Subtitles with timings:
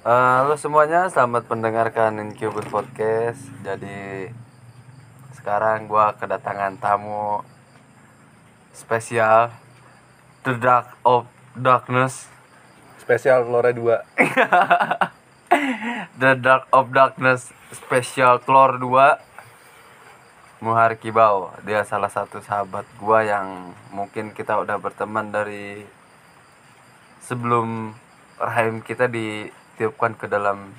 [0.00, 3.52] Eh, halo semuanya, selamat mendengarkan Incubus Podcast.
[3.60, 4.32] Jadi
[5.36, 7.44] sekarang gua kedatangan tamu
[8.72, 9.52] spesial
[10.40, 12.32] The Dark of Darkness.
[12.96, 14.00] Spesial Flora 2
[16.24, 23.76] The Dark of Darkness Special Chlor 2 Muhar Kibau Dia salah satu sahabat gua yang
[23.92, 25.84] mungkin kita udah berteman dari
[27.20, 27.92] sebelum
[28.40, 29.04] rahim kita
[29.80, 30.76] ditiupkan ke dalam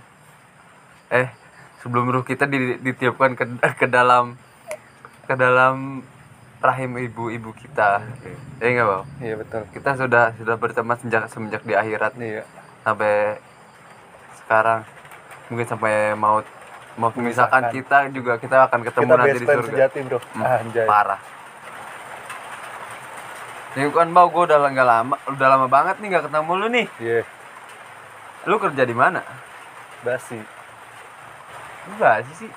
[1.10, 1.26] eh
[1.82, 4.38] sebelum ruh kita di- ditiupkan ke, ke dalam
[5.26, 6.06] ke dalam
[6.62, 8.06] rahim ibu-ibu kita.
[8.62, 9.04] Ya enggak, Bang?
[9.18, 9.62] Iya betul.
[9.74, 12.14] Kita sudah sudah berteman sejak semenjak di akhirat.
[12.14, 12.46] Iya.
[12.86, 13.42] Sampai
[14.38, 14.86] sekarang.
[15.50, 16.46] Mungkin sampai mau
[16.94, 19.66] mau memisahkan kita juga kita akan ketemu Kita nanti di surga.
[19.66, 20.20] sejati bro.
[20.38, 20.86] Hmm, Anjay.
[20.86, 21.22] parah.
[23.74, 26.88] Nih kan bau gue udah nggak lama udah lama banget nih nggak ketemu lu nih.
[27.02, 27.41] Iya
[28.50, 29.22] lu kerja di mana?
[30.02, 30.40] Basi.
[31.90, 32.52] Lu gak sih sih.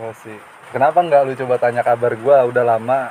[0.00, 0.34] Basi.
[0.70, 2.46] Kenapa nggak lu coba tanya kabar gua?
[2.46, 3.10] Udah lama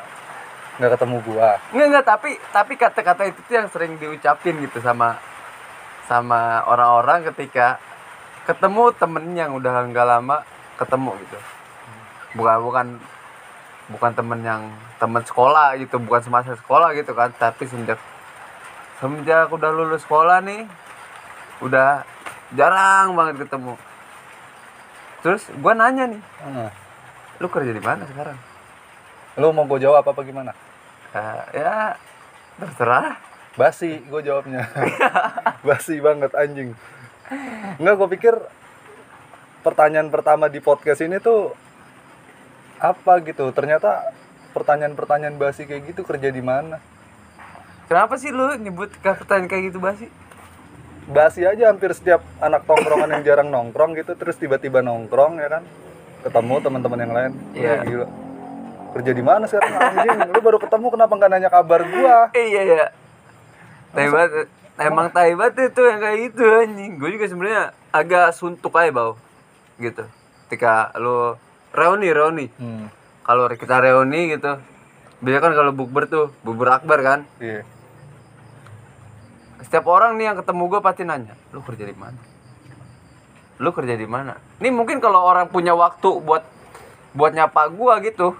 [0.79, 1.59] nggak ketemu gua.
[1.75, 5.19] Nggak nggak tapi tapi kata-kata itu tuh yang sering diucapin gitu sama
[6.07, 7.77] sama orang-orang ketika
[8.47, 10.41] ketemu temen yang udah nggak lama
[10.79, 11.39] ketemu gitu.
[12.39, 12.87] Bukan bukan
[13.91, 14.61] bukan temen yang
[14.97, 17.35] temen sekolah gitu bukan semasa sekolah gitu kan.
[17.35, 17.99] Tapi semenjak
[19.03, 20.63] semenjak udah lulus sekolah nih
[21.59, 22.03] udah
[22.55, 23.73] jarang banget ketemu.
[25.19, 26.69] Terus gua nanya nih Hmm.
[27.39, 28.37] lu kerja di mana sekarang?
[29.39, 30.51] Lu mau gua jawab apa gimana?
[31.15, 31.95] Eh, ya
[32.59, 33.17] terserah.
[33.57, 34.71] Basi gue jawabnya.
[35.67, 36.77] Basi banget anjing.
[37.75, 38.35] Enggak gue pikir
[39.59, 41.51] Pertanyaan pertama di podcast ini tuh
[42.79, 43.51] Apa gitu?
[43.51, 44.15] Ternyata
[44.55, 46.79] pertanyaan-pertanyaan basi kayak gitu kerja di mana?
[47.91, 50.07] Kenapa sih lu nyebut pertanyaan kayak gitu basi?
[51.09, 55.63] Basi aja hampir setiap anak tongkrongan yang jarang nongkrong gitu Terus tiba-tiba nongkrong ya kan
[56.21, 57.73] Ketemu teman-teman yang lain Iya.
[57.73, 58.07] Wah, Gila
[58.89, 62.87] Kerja di mana sekarang anjing Lu baru ketemu kenapa nggak nanya kabar gua Iya ya.
[63.89, 64.29] Taibat
[64.77, 66.91] emang Taibat itu yang kayak gitu anjing.
[67.01, 69.17] Gue juga sebenarnya agak suntuk aja bau.
[69.81, 70.05] Gitu.
[70.45, 71.33] Ketika lu
[71.73, 72.47] reuni reuni.
[72.61, 72.93] Hmm
[73.25, 74.61] Kalau kita reuni gitu.
[75.25, 77.19] Biasanya kan kalau bukber tuh, bubur akbar kan.
[77.41, 77.65] Iya
[79.69, 82.17] Setiap orang nih yang ketemu gue pasti nanya, lu kerja di mana?
[83.57, 84.33] Lu kerja di mana?
[84.57, 86.41] Nih mungkin kalau orang punya waktu buat
[87.11, 88.33] buat nyapa gua gitu.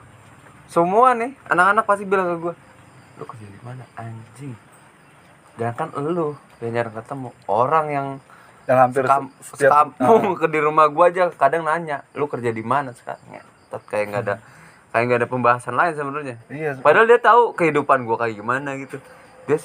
[0.66, 2.54] Semua nih anak-anak pasti bilang ke gua,
[3.16, 3.84] lu kerja di mana?
[3.94, 4.54] Anjing.
[5.56, 7.30] Jangan kan lu yang jarang ketemu.
[7.46, 8.08] Orang yang
[8.64, 9.86] Yang hampir sekam- se- setiap Ah.
[9.92, 13.22] sekampung ke di rumah gua aja kadang nanya, lu kerja di mana sekarang?
[13.28, 14.36] Ngetot, kayak nggak ada
[14.90, 16.36] kayak nggak ada pembahasan lain sebenarnya.
[16.48, 18.98] Iya Padahal dia tahu kehidupan gua kayak gimana gitu.
[19.46, 19.58] Dia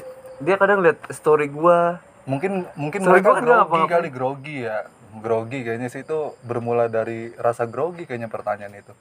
[0.44, 1.98] dia kadang lihat story gua.
[2.24, 3.92] mungkin mungkin Sorry, mereka gua kan nggak grogi ngapa-ngapain.
[3.94, 4.78] kali grogi ya
[5.14, 8.92] grogi kayaknya sih itu bermula dari rasa grogi kayaknya pertanyaan itu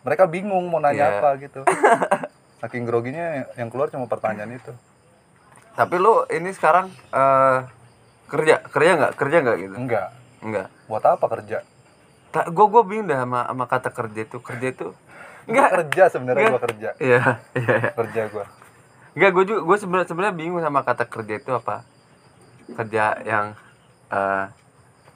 [0.00, 1.08] mereka bingung mau nanya Iya.
[1.16, 1.60] apa gitu
[2.60, 4.70] saking groginya yang keluar cuma pertanyaan itu
[5.72, 7.58] Tapi lu ini sekarang eh
[8.26, 9.12] kerja, kerja nggak?
[9.14, 9.74] Kerja nggak gitu?
[9.74, 10.08] enggak
[10.40, 10.66] Enggak.
[10.84, 11.58] buat apa kerja
[12.28, 14.38] Tak, gua gua bingung dah sama, sama kata kerja itu.
[14.38, 14.86] Kerja itu
[15.44, 15.68] enggak.
[15.74, 17.20] kerja sebenarnya gua kerja Iya,
[17.52, 17.76] iya.
[17.78, 17.90] iya.
[17.92, 18.46] kerja gua
[19.12, 21.84] Enggak, gua juga gua sebenarnya sebenarnya bingung sama kata kerja itu apa.
[22.72, 23.46] Kerja yang
[24.12, 24.46] eh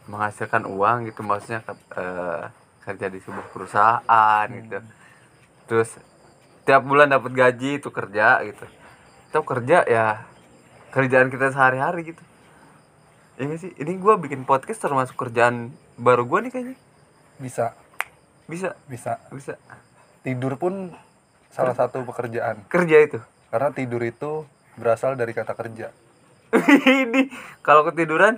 [0.06, 1.64] menghasilkan uang gitu maksudnya
[1.96, 2.44] eh,
[2.84, 4.78] kerja di sebuah perusahaan gitu.
[5.66, 5.90] Terus
[6.68, 8.64] tiap bulan dapat gaji itu kerja gitu.
[9.32, 10.06] Itu kerja ya
[10.92, 12.22] kerjaan kita sehari-hari gitu.
[13.40, 13.72] Iya nggak sih?
[13.80, 16.76] Ini gua bikin podcast termasuk kerjaan baru gua nih kayaknya.
[17.36, 17.76] bisa
[18.48, 19.60] Bisa, bisa bisa.
[20.24, 20.94] tidur pun
[21.52, 23.18] salah satu pekerjaan Kerja itu.
[23.56, 24.44] Karena tidur itu
[24.76, 25.88] berasal dari kata kerja
[27.08, 27.32] ini
[27.64, 28.36] kalau ketiduran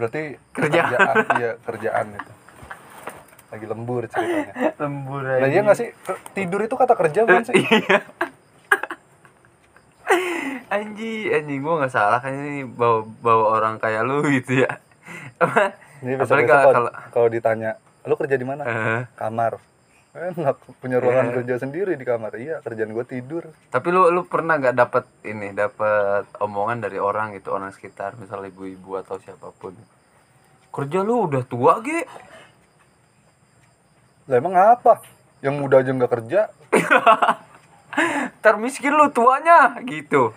[0.00, 0.80] berarti Kerja.
[0.88, 2.32] kerjaan iya kerjaan itu
[3.52, 5.92] lagi lembur ceritanya lembur Nah iya nggak sih
[6.32, 7.54] tidur itu kata kerja bukan sih?
[7.60, 8.00] Iya.
[10.66, 14.80] Anji, anjing gua nggak salah kayaknya ini bawa bawa orang kayak lu gitu ya.
[16.02, 17.70] Ini besok Apalagi besok kalau, kalau, ditanya,
[18.02, 18.62] lu kerja di mana?
[18.66, 19.62] Eh, Kamar.
[20.16, 21.34] Enak punya ruangan Iya.
[21.36, 22.32] kerja sendiri di kamar.
[22.34, 23.44] Iya kerjaan gue tidur.
[23.68, 28.40] tapi lu lu pernah nggak dapet ini dapet omongan dari orang gitu orang sekitar misal
[28.42, 29.76] ibu-ibu atau siapa pun
[30.70, 32.08] kerja lu udah tua ge
[34.26, 34.98] Lah emang apa?
[35.38, 36.40] Yang muda aja nggak kerja,
[38.42, 40.34] termiskin lu tuanya gitu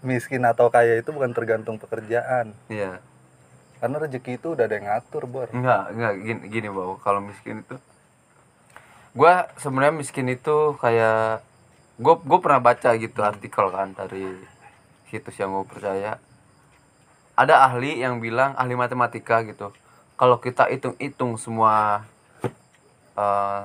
[0.00, 2.54] miskin atau kaya itu bukan tergantung pekerjaan.
[2.66, 3.02] iya
[3.76, 5.48] Karena rezeki itu udah ada yang ngatur, Bor.
[5.50, 6.96] Enggak, enggak gini, gini bau.
[6.96, 7.76] Kalau miskin itu,
[9.16, 11.40] gua sebenarnya miskin itu kayak
[11.96, 14.28] gue gue pernah baca gitu artikel kan dari
[15.08, 16.20] situs yang gue percaya.
[17.36, 19.72] Ada ahli yang bilang ahli matematika gitu
[20.16, 22.04] kalau kita hitung-hitung semua
[23.16, 23.62] eh,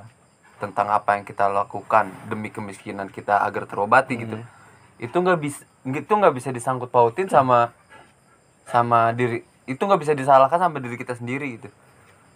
[0.60, 4.38] tentang apa yang kita lakukan demi kemiskinan kita agar terobati gitu
[5.02, 7.74] itu nggak bisa itu nggak bisa disangkut pautin sama
[8.70, 11.74] sama diri itu nggak bisa disalahkan sama diri kita sendiri gitu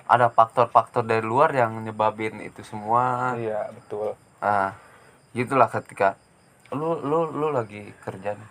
[0.06, 3.34] ada faktor-faktor dari luar yang nyebabin itu semua.
[3.38, 4.14] Iya betul.
[4.42, 4.78] Ah
[5.34, 6.16] gitulah ketika
[6.70, 8.50] lu lu lu lagi kerja nih.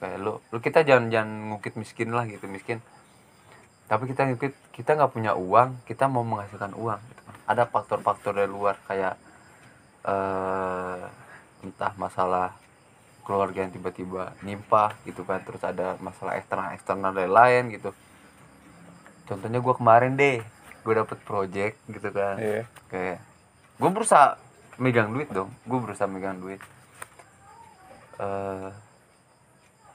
[0.00, 2.80] Kayak lu lu kita jangan jangan ngukit miskin lah gitu miskin.
[3.86, 7.22] Tapi kita ngukit kita nggak punya uang kita mau menghasilkan uang gitu.
[7.46, 9.14] ada faktor-faktor dari luar kayak
[10.06, 11.02] eh
[11.62, 12.54] entah masalah
[13.26, 17.90] keluarga yang tiba-tiba nimpa gitu kan terus ada masalah eksternal eksternal dari lain gitu.
[19.26, 20.55] Contohnya gua kemarin deh
[20.86, 22.38] gue dapet project gitu kan.
[22.38, 22.62] Iya.
[22.86, 23.18] Kayak
[23.82, 24.38] gue berusaha
[24.78, 25.50] megang duit dong.
[25.66, 26.62] Gue berusaha megang duit.
[28.22, 28.70] Eh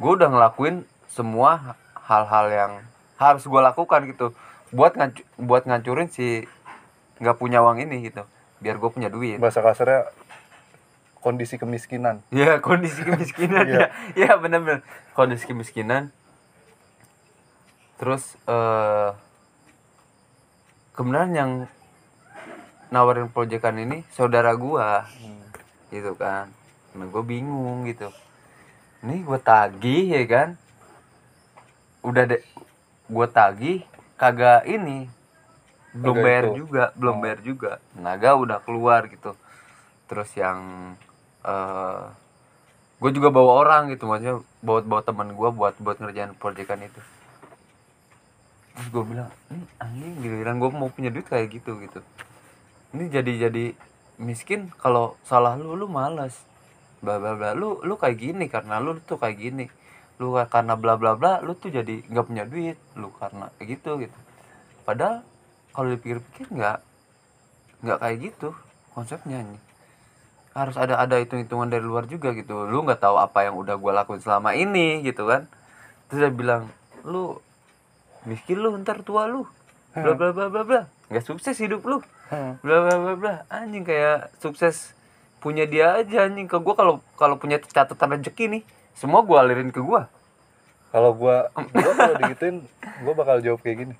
[0.01, 2.71] gue udah ngelakuin semua hal-hal yang
[3.15, 4.35] harus gue lakukan gitu.
[4.75, 6.43] Buat ngancu buat ngancurin si
[7.23, 8.27] nggak punya uang ini gitu.
[8.59, 9.39] Biar gue punya duit.
[9.39, 10.11] Bahasa kasarnya
[11.23, 12.19] kondisi kemiskinan.
[12.35, 13.63] Ya kondisi kemiskinan.
[13.63, 13.87] Iya.
[14.19, 14.83] ya ya benar-benar
[15.15, 16.11] kondisi kemiskinan.
[17.95, 19.30] Terus eh
[21.01, 21.51] kebenaran yang
[22.93, 25.09] nawarin proyekan ini saudara gua.
[25.89, 26.53] Gitu kan.
[26.93, 28.13] Nah gue bingung gitu.
[29.01, 30.49] Ini gue tagih ya kan?
[32.05, 32.45] Udah deh
[33.09, 33.81] gue tagih
[34.13, 35.09] kagak ini
[35.97, 36.55] belum Kagak bayar itu.
[36.61, 37.21] juga belum Oh.
[37.25, 37.71] bayar juga.
[37.97, 39.33] Tenaga udah keluar gitu.
[40.05, 40.59] Terus yang
[41.41, 42.05] eh
[43.01, 44.05] gue juga bawa orang gitu.
[44.05, 47.01] Maksudnya bawa bawa teman gue buat buat ngerjain proyekan itu
[48.71, 51.99] terus gue bilang ini anjing giliran gue mau punya duit kayak gitu gitu.
[52.91, 53.65] Ini jadi jadi
[54.21, 56.39] miskin kalau salah lu lu malas
[57.03, 57.51] bla bla bla.
[57.57, 59.65] Lu lu kayak gini karena lu tuh kayak gini.
[60.21, 62.77] Lu karena bla bla bla lu tuh jadi nggak punya duit.
[62.95, 64.17] Lu karena kayak gitu gitu.
[64.87, 65.25] Padahal
[65.71, 66.77] kalau dipikir-pikir nggak
[67.81, 68.53] nggak kayak gitu
[68.93, 69.61] konsepnya nih
[70.51, 72.67] harus ada ada hitung hitungan dari luar juga gitu.
[72.67, 75.47] Lu nggak tahu apa yang udah gua lakuin selama ini gitu kan.
[76.11, 76.67] Terus dia bilang
[77.07, 77.39] lu
[78.25, 79.47] miskin lu ntar tua lu.
[79.91, 80.81] Bla bla bla bla bla.
[81.11, 81.99] Nggak sukses hidup lu.
[82.63, 83.33] Bla bla bla bla.
[83.51, 84.95] Anjing kayak sukses
[85.43, 86.47] punya dia aja anjing.
[86.47, 88.63] Ke gua kalau kalau punya catatan rezeki nih
[88.95, 90.07] semua gua alirin ke gua.
[90.95, 92.63] Kalau gua gua kalau digituin
[93.03, 93.95] gua bakal jawab kayak gini.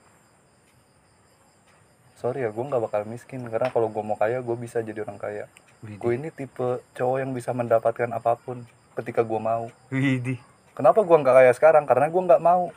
[2.22, 3.44] Sorry ya gua nggak bakal miskin.
[3.52, 5.46] Karena kalau gua mau kaya gua bisa jadi orang kaya.
[5.82, 8.62] Gue ini tipe cowok yang bisa mendapatkan apa pun
[9.02, 9.66] ketika gua mau.
[9.90, 10.38] Widih.
[10.78, 11.84] Kenapa gua nggak kaya sekarang?
[11.90, 12.70] Karena gua nggak mau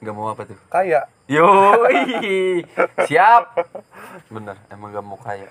[0.00, 1.46] nggak mau apa tuh kaya Yo,
[3.06, 3.54] siap.
[4.26, 5.46] Bener, emang gak mau kaya.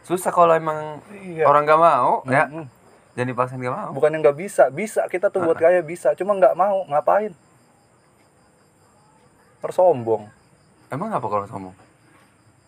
[0.00, 1.44] Susah kalau emang Iya.
[1.44, 2.48] orang gak mau, ya.
[2.48, 2.64] Mm-mm.
[3.12, 3.90] Jangan dipaksain gak mau.
[3.92, 7.36] bukan yang nggak bisa bisa kita tuh buat kaya bisa cuma nggak mau ngapain
[9.60, 10.32] tersombong
[10.88, 11.76] Emang apa kalau sombong?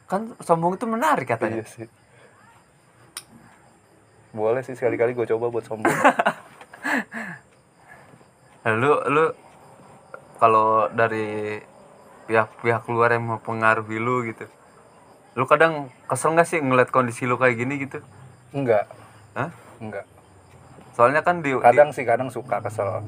[0.05, 1.61] Kan sombong itu menarik katanya.
[1.61, 1.89] iya sih
[4.31, 5.89] boleh sih sekali-kali gue coba buat sombong
[8.75, 9.25] Lu lu
[10.45, 11.57] kalau dari
[12.25, 14.45] pihak-pihak luar yang mempengaruhi lu gitu.
[15.33, 18.05] Lu kadang kesel gak sih ngeliat kondisi lu kayak gini gitu?
[18.53, 18.85] enggak
[19.33, 19.49] Hah?
[19.81, 20.05] enggak
[20.93, 23.03] Soalnya kan di, di- kadang sih kadang suka kesel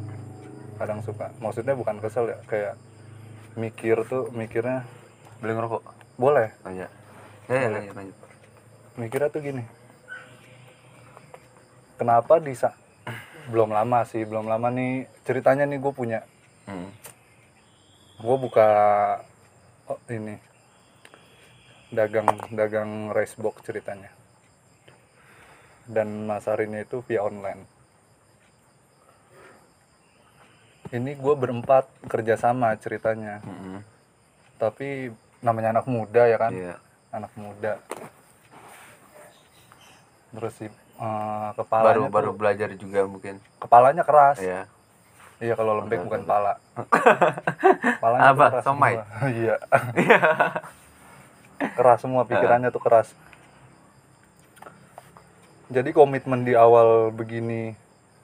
[0.74, 2.74] kadang suka maksudnya bukan kesel ya kayak
[3.54, 4.82] mikir tuh mikirnya
[5.38, 5.86] beli ngerokok.
[6.16, 6.88] boleh Oh iya.
[7.46, 8.16] Ya, ya lanjut lanjut.
[8.96, 9.62] mikirnya tuh gini
[11.94, 12.74] kenapa di sa-
[13.52, 16.20] belum lama sih belum lama nih ceritanya nih gue punya
[16.66, 16.90] Hmm.
[18.16, 18.68] Gue buka
[19.86, 20.40] oh, ini
[21.88, 24.10] dagang dagang rice box ceritanya
[25.86, 27.62] dan masarinnya itu via online
[30.88, 33.82] ini gue berempat kerjasama ceritanya Mm-mm.
[34.56, 36.74] tapi namanya anak muda ya kan Iya.
[37.12, 37.78] anak muda
[40.32, 43.36] terus si eh, Baru kepalanya baru tuh- belajar juga mungkin.
[43.56, 44.66] kepalanya keras Iya.
[45.38, 46.56] Iya kalau lembek bukan pala
[48.00, 48.46] tuh Apa?
[48.60, 48.96] Somai?
[48.96, 49.28] semua.
[49.36, 49.54] iya
[51.72, 53.12] keras semua pikirannya tuh keras
[55.66, 57.74] jadi komitmen di awal begini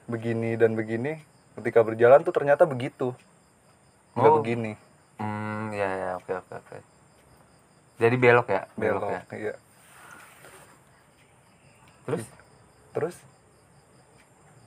[0.05, 1.19] begini dan begini
[1.55, 3.13] ketika berjalan tuh ternyata begitu
[4.13, 4.39] nggak Oh.
[4.39, 4.73] begini
[5.17, 6.79] Hmm, ya ya oke oke oke.
[7.97, 9.23] Jadi belok ya, belok, belok ya.
[9.33, 9.55] iya
[12.03, 12.25] Terus
[12.93, 13.17] terus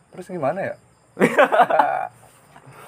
[0.09, 0.75] terus gimana ya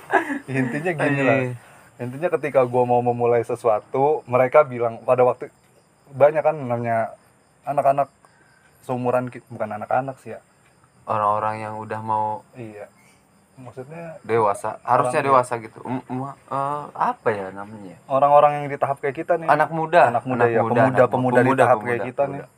[0.52, 1.38] intinya gini lah.
[1.42, 1.54] Anjing.
[1.98, 5.50] intinya ketika gua mau memulai sesuatu mereka bilang pada waktu
[6.14, 7.18] banyak kan namanya
[7.66, 8.08] anak-anak
[8.86, 10.40] seumuran bukan anak-anak sih ya.
[11.08, 12.88] Orang-orang yang udah mau iya.
[13.58, 15.82] Maksudnya dewasa harusnya dewasa gitu.
[15.82, 17.98] Um, um, eh, apa ya namanya?
[18.06, 19.50] orang-orang yang di tahap kayak kita nih.
[19.50, 20.14] Anak muda.
[20.14, 22.46] Anak muda ya pemuda anak- pemuda, di tahap kayak pemuda, kita pemuda.
[22.46, 22.56] nih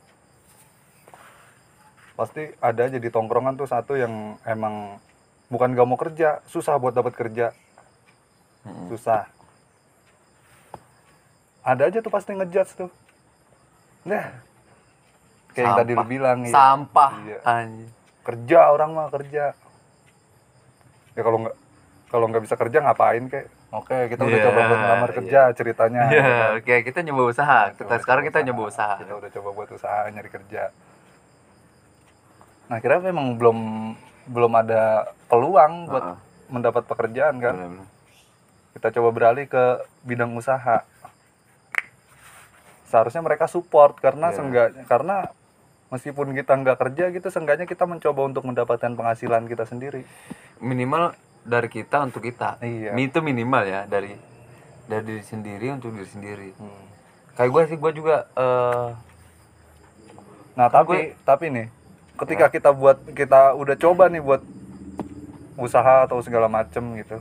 [2.20, 5.00] pasti ada aja di tongkrongan tuh satu yang emang
[5.50, 7.50] bukan gak mau kerja susah buat dapat kerja
[8.62, 8.86] Mm-mm.
[8.88, 9.26] susah
[11.60, 12.90] ada aja tuh pasti ngejudge tuh
[14.02, 14.32] nah
[15.50, 16.08] kayak yang tadi lu Sampah.
[16.08, 17.38] bilang ya sampah Iya.
[18.22, 19.44] kerja orang mah kerja
[21.10, 21.56] ya kalau nggak
[22.06, 25.16] kalau nggak bisa kerja ngapain kayak oke kita udah Iya, coba buat ngelamar iya.
[25.16, 26.50] kerja ceritanya Iya, gitu kan.
[26.56, 27.60] oke kita nyoba usaha.
[27.68, 28.94] Kita Kita sekarang coba kita nyoba usaha.
[28.96, 30.62] kita udah coba buat usaha nyari kerja
[32.66, 33.58] nah kira memang belum
[34.30, 36.18] belum ada peluang buat Heeh.
[36.48, 37.86] mendapat pekerjaan kan Bener-bener.
[38.72, 39.64] kita coba beralih ke
[40.02, 40.86] bidang usaha
[42.86, 44.36] seharusnya mereka support karena Iya.
[44.36, 45.16] seenggaknya karena
[45.90, 50.06] meskipun kita nggak kerja gitu seenggaknya kita mencoba untuk mendapatkan penghasilan kita sendiri
[50.60, 52.60] Minimal dari kita untuk kita.
[52.60, 52.92] Iya.
[52.94, 54.12] Itu minimal ya dari
[54.84, 56.48] dari diri sendiri untuk diri sendiri.
[56.52, 56.84] Hmm.
[57.32, 58.88] Kayak gue sih gue juga eh
[60.52, 61.72] Nah tapi tapi nih,
[62.20, 64.44] ketika kita buat kita udah coba nih buat
[65.56, 67.20] usaha atau segala macem gitu,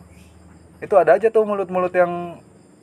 [0.79, 2.39] itu ada aja tuh mulut-mulut yang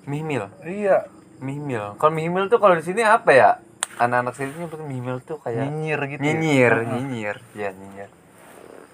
[0.08, 1.04] mihmil, iya
[1.40, 1.96] mihmil.
[2.00, 3.50] Kalau mihmil tuh kalau di sini apa ya?
[3.96, 6.20] Anak-anak sini nyebut mihmil tuh kayak nyinyir gitu.
[6.20, 6.24] ya.
[6.24, 6.88] nyinyir, Heeh.
[6.92, 8.10] nyinyir, ya nyinyir.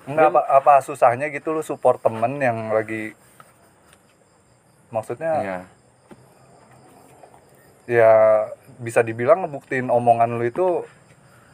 [0.06, 3.14] Enggak apa apa susahnya gitu lu support temen yang lagi
[4.92, 5.58] maksudnya Iya.
[7.88, 8.12] ya
[8.78, 10.66] bisa dibilang ngebuktiin omongan lu itu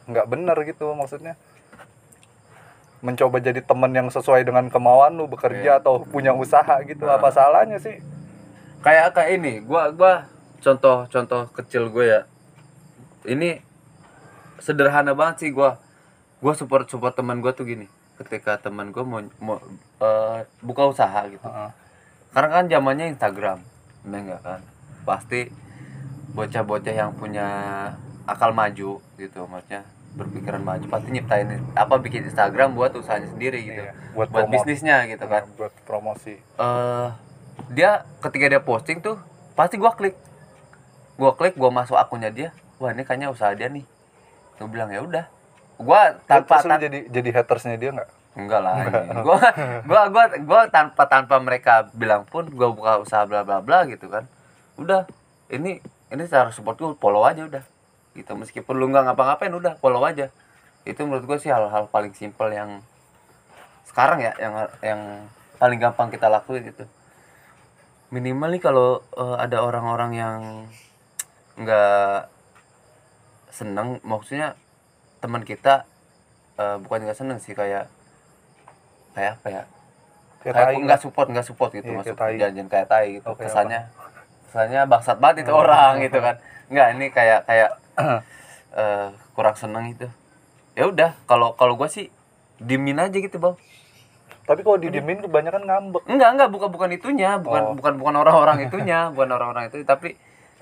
[0.09, 1.37] nggak bener gitu maksudnya
[2.99, 7.15] mencoba jadi temen yang sesuai dengan kemauan lu bekerja atau punya usaha gitu Nah.
[7.15, 7.99] apa salahnya sih?
[8.83, 10.27] Kayak kayak ini gua gua
[10.59, 12.21] contoh contoh kecil gue ya.
[13.23, 13.63] Ini
[14.59, 15.79] sederhana banget sih gua.
[16.43, 17.87] Gua support support teman gua tuh gini.
[18.19, 19.57] Ketika teman gua mau mau
[20.03, 21.43] eh, buka usaha gitu.
[21.43, 21.71] Heeh.
[22.29, 23.57] karena kan zamannya Instagram
[24.05, 24.61] bener nggak kan?
[25.01, 25.49] Pasti
[26.37, 27.47] bocah-bocah yang punya
[28.29, 33.81] akal maju gitu maksudnya berpikiran maju pasti nyiptain apa bikin Instagram buat usahanya sendiri gitu.
[33.85, 35.45] Iya, buat buat bisnisnya gitu kan.
[35.55, 36.37] buat promosi.
[36.39, 37.07] Eh
[37.69, 39.19] dia ketika dia posting tuh
[39.53, 40.17] pasti gua klik.
[41.19, 42.49] Gua klik gua masuk akunnya dia.
[42.79, 43.85] Wah ini kayaknya usaha dia nih.
[44.57, 45.25] Gua bilang ya udah.
[45.79, 48.09] Gua tanpa tan- jadi jadi hatersnya dia nggak?
[48.39, 48.75] Enggak lah
[49.25, 49.39] gua
[49.89, 54.09] gua gua gua tanpa tanpa mereka bilang pun gua buka usaha bla bla bla gitu
[54.09, 54.27] kan.
[54.75, 55.05] Udah
[55.47, 57.63] ini ini cara support gua follow aja udah
[58.19, 58.35] gitu.
[58.35, 60.27] Meskipun lu nggak ngapa-ngapain udah follow aja.
[60.83, 62.83] Itu menurut gua sih hal-hal paling simpel yang
[63.87, 64.53] sekarang ya yang
[64.85, 65.01] yang
[65.57, 66.85] paling gampang kita lakuin itu
[68.13, 70.37] minimal nih kalau eh, ada orang-orang yang
[71.57, 72.29] nggak
[73.49, 74.55] seneng maksudnya
[75.19, 75.83] teman kita
[76.57, 77.89] eh, bukan nggak seneng sih kayak
[79.17, 79.63] kayak apa ya?
[80.39, 82.39] Kayak kayak nggak support nggak support gitu Iya, tai.
[82.39, 83.25] janjian kayak tai gitu.
[83.27, 83.81] Oh, kayak kesannya
[84.49, 86.35] kesannya bangsat banget itu orang gitu kan
[86.69, 87.69] nggak ini kayak kayak
[88.73, 90.07] eh, kurang seneng itu.
[90.73, 92.07] Ya udah kalau kalau gue sih
[92.57, 93.55] dimin aja gitu bang.
[94.45, 96.03] Tapi kalau didiemin kebanyakan ngambek.
[96.05, 97.73] Enggak enggak bukan bukan itunya bukan Oh.
[97.73, 100.17] bukan bukan orang-orang itunya bukan orang-orang itu tapi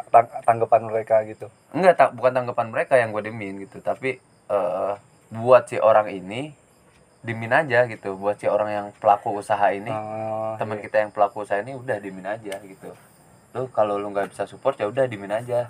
[0.08, 1.48] Tang- tanggapan mereka gitu.
[1.72, 4.94] Enggak tak bukan tanggapan mereka yang gue demin gitu tapi eh
[5.28, 6.56] buat si orang ini
[7.20, 8.16] dimin aja gitu.
[8.16, 10.84] Buat si orang yang pelaku usaha ini Oh, teman iya.
[10.84, 12.92] kita yang pelaku usaha ini udah dimin aja gitu.
[13.52, 15.68] Lu kalau lu nggak bisa support ya udah dimin aja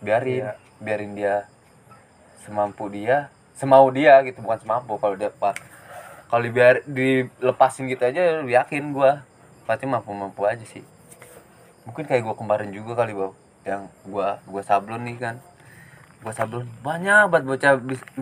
[0.00, 0.52] biarin Iya.
[0.78, 1.34] biarin dia
[2.46, 3.28] semampu dia
[3.58, 4.94] semau dia gitu bukan semampu.
[5.02, 5.58] Kalau dia pak
[6.30, 9.26] kalau biar dilepasin gitu aja yakin gua.
[9.66, 10.86] Pasti mampu mampu aja sih.
[11.82, 13.34] Mungkin kayak gua kemarin juga kali bang
[13.66, 15.36] yang gua gua sablon nih kan.
[16.22, 17.72] Gua sablon banyak banget bocah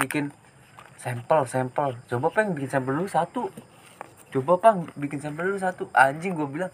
[0.01, 0.33] bikin
[0.97, 2.01] sampel sampel.
[2.09, 3.53] Coba peng bikin sampel dulu satu.
[4.33, 5.85] Coba pang bikin sampel dulu satu.
[5.93, 6.73] Anjing gue bilang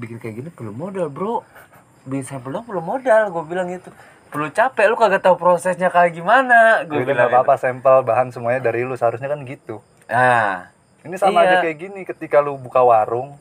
[0.00, 1.42] bikin kayak gini perlu modal bro.
[2.08, 3.90] Bikin sampel dong perlu modal gue bilang gitu
[4.30, 6.86] perlu capek lu kagak tahu prosesnya kayak gimana.
[6.86, 9.50] Gue bilang apa-apa sampel bahan semuanya dari lu seharusnya kan gitu.
[9.50, 9.76] Gitu.
[10.10, 10.66] nah
[11.06, 11.46] ini sama Iya.
[11.46, 13.38] aja kayak gini ketika lu buka warung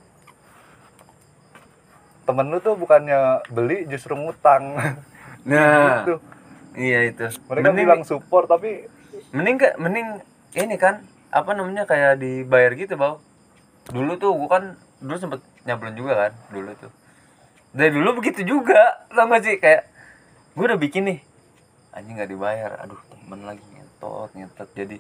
[2.29, 4.75] temen lu tuh bukannya beli justru ngutang.
[5.50, 6.03] Nah.
[6.03, 6.19] Gitu.
[6.75, 7.25] Iya itu.
[7.48, 8.86] Mereka mending, bilang support tapi
[9.31, 10.19] mending ke mending
[10.53, 13.17] ini kan apa namanya kayak dibayar gitu bau.
[13.89, 16.91] Dulu tuh gue kan dulu sempet nyablon juga kan dulu tuh.
[17.72, 19.58] Dari dulu begitu juga tau gak sih?
[19.58, 19.88] Kayak
[20.60, 21.20] gue udah bikin nih.
[21.96, 22.72] Anjing nggak dibayar.
[22.84, 24.68] Aduh temen lagi ngentot ngentot.
[24.75, 25.00] Jadi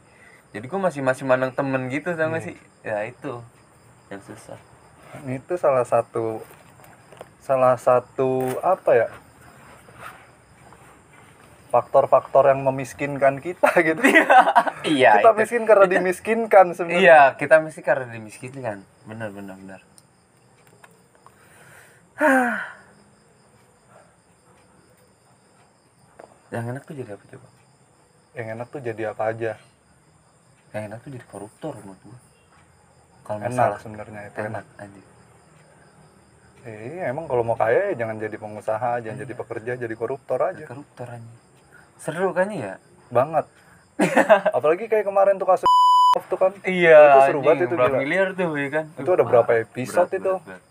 [0.55, 2.55] jadi gue masih masih mandang temen gitu tau gak sih?
[2.79, 3.43] Ya itu
[4.07, 4.55] yang susah.
[5.27, 6.39] Itu salah satu
[7.43, 9.07] salah satu apa ya?
[11.75, 13.99] Faktor-faktor yang memiskinkan kita gitu.
[14.87, 15.19] Iya.
[15.19, 15.39] Kita itu.
[15.43, 17.03] miskin karena dimiskinkan sebenarnya.
[17.03, 18.87] Iya kita mesti karena dimiskinkan.
[19.03, 19.81] Benar benar benar
[26.49, 27.47] yang enak tuh jadi apa coba?
[28.33, 29.51] Yang enak tuh jadi apa aja?
[30.73, 32.17] Yang enak tuh jadi koruptor menurut gua.
[33.25, 35.05] Kalau enak sebenarnya itu enak enak.
[36.59, 40.39] Eh, iya emang kalau mau kaya ya jangan jadi pengusaha jangan jadi pekerja jadi koruptor
[40.43, 40.65] aja.
[40.65, 41.39] koruptor anjing.
[42.01, 42.81] Seru kan ya?
[43.13, 43.45] Banget.
[44.57, 45.69] Apalagi kayak kemarin tuh kasus
[46.31, 46.51] tuh kan.
[46.65, 48.01] Iya Itu seru banget itu, berapa gila.
[48.01, 48.85] miliar tuh ya kan?
[48.97, 50.33] Itu ada berapa episode itu?
[50.41, 50.63] berat.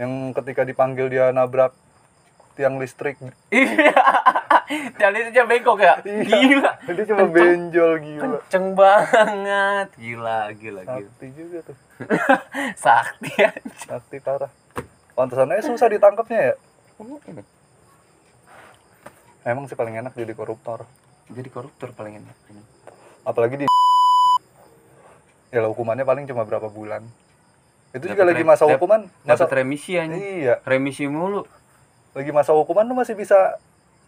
[0.00, 1.76] yang ketika dipanggil dia nabrak
[2.56, 3.20] tiang listrik.
[3.52, 3.92] Iya
[4.70, 6.72] Itu cuma bengkok ya gila.
[6.86, 8.22] Dia cuma benjol gila.
[8.22, 9.88] Kenceng banget.
[9.98, 11.10] Gila gila gila.
[11.10, 11.76] Sakti juga tuh.
[12.86, 14.50] Sakti anjing sakti parah.
[15.18, 16.54] Pantesan aja susah ditangkapnya ya?
[19.42, 20.86] Emang sih paling enak jadi koruptor.
[21.26, 22.62] Jadi koruptor paling enak ini.
[23.26, 23.66] Apalagi di
[25.50, 27.02] ya hukumannya paling cuma berapa bulan.
[27.90, 30.46] Itu juga lagi masa hukuman masa dapat remisi anjing.
[30.46, 30.62] Iya.
[30.62, 31.42] Remisi mulu.
[32.14, 33.58] Lagi masa hukuman lu masih bisa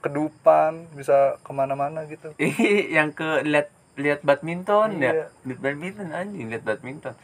[0.03, 2.35] kedupan bisa ke mana-mana gitu.
[2.99, 5.13] Yang ke lihat lihat badminton Iya.
[5.13, 7.15] ya lihat badminton anjing lihat badminton.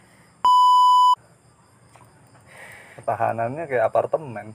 [2.97, 4.55] Pertahanannya kayak apartemen.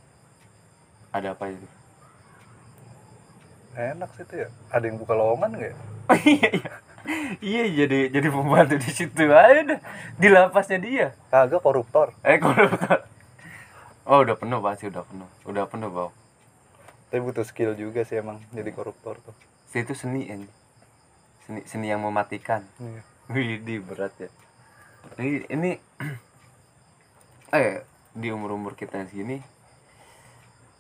[1.11, 1.67] Ada apa itu?
[3.73, 4.49] Enak sih tuh ya.
[4.71, 5.77] Ada yang buka lowongan nggak ya?
[6.37, 6.71] iya iya.
[7.43, 9.23] Iya jadi jadi pembantu di situ.
[9.27, 9.79] Aja dah
[10.15, 11.07] di lapasnya dia.
[11.27, 12.15] Kagak koruptor.
[12.23, 13.03] Eh koruptor.
[14.07, 15.29] Oh udah penuh pasti udah penuh.
[15.49, 16.09] Udah penuh bau
[17.13, 19.37] tapi butuh skill juga sih emang jadi koruptor tuh
[19.69, 20.49] itu seni ini
[21.45, 23.05] seni seni yang mematikan iya.
[23.29, 24.33] Widih berat ya.
[25.21, 25.71] Ini, ini
[27.55, 27.85] eh
[28.17, 29.37] di umur umur kita yang segini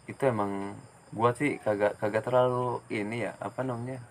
[0.09, 0.73] itu emang
[1.13, 4.01] gua sih kagak kagak terlalu ini ya apa namanya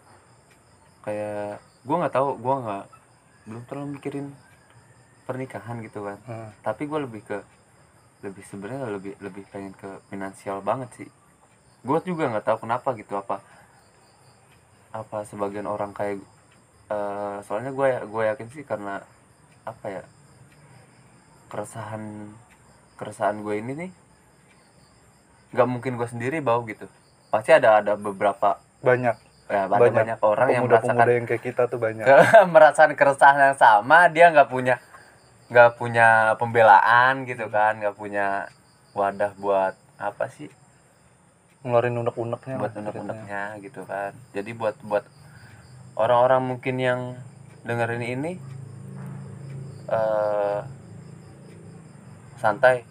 [1.03, 2.85] kayak gua nggak tahu gua nggak
[3.51, 4.27] belum terlalu mikirin
[5.27, 6.55] pernikahan gitu kan Hmm.
[6.63, 7.43] tapi gua lebih ke
[8.23, 11.09] lebih sebenarnya lebih lebih pengen ke finansial banget sih
[11.83, 13.43] gua juga nggak tahu kenapa gitu apa
[14.93, 16.21] apa sebagian orang kayak
[16.93, 19.01] eh, soalnya gue gue yakin sih karena
[19.65, 20.03] apa ya
[21.49, 22.33] keresahan
[23.01, 23.91] keresahan gue ini nih
[25.53, 26.89] nggak mungkin gue sendiri bau gitu.
[27.29, 29.17] Pasti ada ada beberapa banyak.
[29.53, 32.05] Ya ada Banyak banyak, orang yang merasakan yang kayak kita tuh banyak.
[32.55, 34.81] merasakan keresahan yang sama dia nggak punya
[35.53, 38.49] nggak punya pembelaan gitu kan nggak punya
[38.97, 40.49] wadah buat apa sih
[41.63, 44.13] ngeluarin unek-uneknya buat unek-uneknya gitu kan.
[44.35, 45.07] Jadi buat buat
[45.95, 47.01] orang-orang mungkin yang
[47.63, 48.33] dengerin ini
[49.91, 50.61] eh
[52.39, 52.83] santai.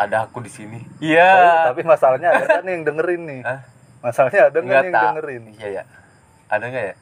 [0.00, 0.80] Ada aku di sini.
[1.02, 1.68] Iya.
[1.74, 3.42] Tapi masalahnya ada kan yang dengerin nih.
[3.44, 3.60] Hah?
[4.00, 5.42] masalahnya ada Nggak yang dengerin?
[5.60, 5.82] Iya ya
[6.48, 6.94] ada nggak ya?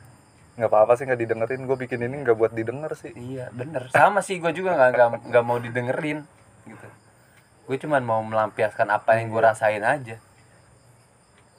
[0.58, 1.60] Nggak apa-apa sih nggak didengerin.
[1.62, 3.14] Gue bikin ini nggak buat didengar sih.
[3.14, 3.86] Iya bener.
[3.94, 6.26] Sama sih gue juga nggak nggak nggak mau didengerin
[6.66, 6.88] gitu.
[7.70, 9.48] Gue cuman mau melampiaskan apa yang gue Iya.
[9.54, 10.16] rasain aja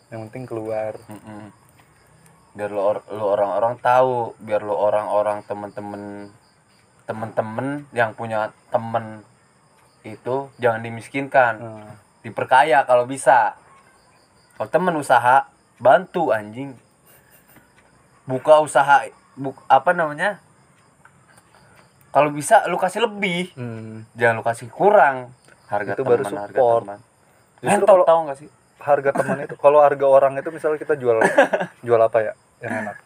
[0.09, 0.97] yang penting keluar.
[1.05, 1.53] Mm-mm.
[2.49, 6.33] biar lo, or- lo orang-orang tahu biar lo orang-orang temen-temen
[7.05, 9.21] temen-temen yang punya temen
[10.01, 11.53] itu jangan dimiskinkan.
[11.55, 13.53] Nah, diperkaya kalau bisa.
[14.57, 16.73] Kalau temen usaha bantu anjing.
[18.25, 20.41] Buka usaha buk apa namanya?
[22.09, 23.53] Kalau bisa lu kasih lebih.
[23.53, 24.03] Hmm.
[24.13, 25.31] jangan lu kasih kurang.
[25.65, 26.83] Harga Itu teman baru harga support.
[26.83, 26.99] teman
[27.61, 31.19] Justru kalau- tau gak sih harga teman itu kalau harga orang itu misalnya kita jual
[31.87, 32.97] jual apa ya yang enak?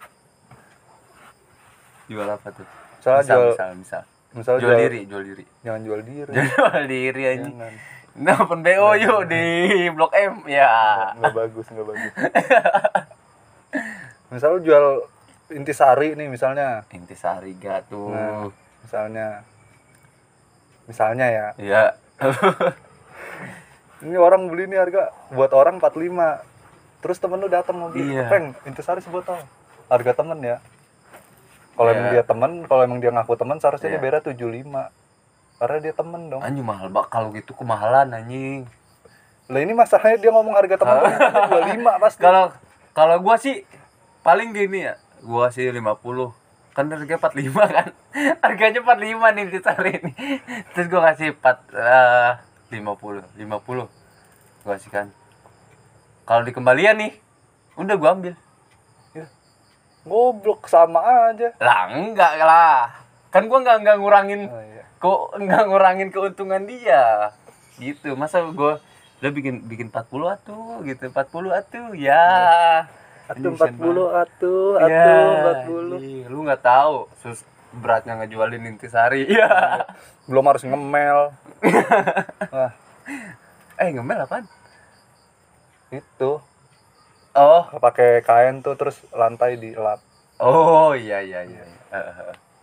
[2.09, 2.67] Jual apa tuh?
[3.01, 4.03] Misalnya misal, jual misal misal.
[4.33, 5.43] misalnya jual diri jual diri.
[5.65, 6.31] jangan jual diri.
[6.53, 7.55] Jual diri anjing.
[7.57, 7.73] Jangan.
[8.13, 9.45] Nah open BO yuk di
[9.89, 10.69] Blok M ya.
[11.17, 12.13] Nggak bagus nggak bagus.
[14.29, 14.85] Misalnya jual
[15.53, 16.85] intisari nih misalnya.
[16.93, 18.13] Intisari gak tuh.
[18.13, 18.49] Nah
[18.85, 19.41] misalnya.
[20.85, 21.47] Misalnya ya.
[21.57, 21.83] Ya
[24.03, 26.43] ini orang beli nih harga buat orang 45
[26.99, 28.27] terus temen lu datang mau beli Iya.
[28.27, 29.39] peng intisari sebotol
[29.87, 30.57] harga temen ya.
[31.73, 31.95] Kalau Iya.
[31.97, 33.99] emang dia temen kalau emang dia ngaku temen seharusnya Iya.
[33.99, 34.91] dia bayar 75
[35.57, 36.41] karena dia temen dong.
[36.43, 38.67] Anjing mahal bak kalau gitu kemahalan anjing.
[39.51, 41.15] Lah ini masalahnya dia ngomong harga temen tapi
[41.49, 42.21] 25 pasti.
[42.21, 42.45] Kalau
[42.93, 43.63] kalau gua sih
[44.21, 44.95] paling gini ya.
[45.19, 46.31] Gua sih 50
[46.73, 47.87] kan harganya 45 kan.
[48.43, 50.11] Harganya 45 nih intisari ini
[50.71, 52.31] terus gua kasih 4 eh,
[52.73, 53.85] 50 50
[54.63, 55.07] gua kasih kan.
[56.23, 57.13] Kalau dikembalian nih
[57.77, 58.33] udah gua ambil.
[60.03, 60.99] Goblok sama
[61.31, 61.55] aja.
[61.63, 62.91] Lah enggak lah.
[63.31, 64.83] Kan gua nggak nggak ngurangin oh, iya.
[64.99, 67.31] kok nggak ngurangin keuntungan dia.
[67.79, 68.15] Gitu.
[68.19, 68.83] Masa gua
[69.23, 71.07] udah bikin bikin 40 atuh gitu.
[71.07, 72.27] 40 atuh ya.
[73.23, 75.07] Atuh Anjing, sen 40 atuh Iya,
[75.63, 76.23] atuh 40 anjing.
[76.27, 77.07] lu nggak tahu.
[77.23, 79.81] Sus beratnya ngejualin intisari iya
[80.29, 81.35] belum harus ngemel.
[82.53, 82.71] Wah,
[83.75, 84.45] eh ngemel apaan?
[85.91, 86.39] Itu.
[87.33, 87.63] Oh.
[87.81, 89.99] Pakai kain tuh terus lantai dilap.
[90.39, 91.63] Oh iya iya iya.